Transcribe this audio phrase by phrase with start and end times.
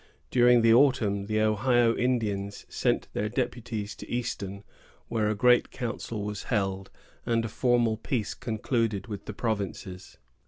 [0.31, 4.63] During the autumn, the Ohio Indians sent their deputies to Easton,
[5.09, 6.89] where a great council was held,
[7.23, 10.17] and a formal peace concluded with the provinces.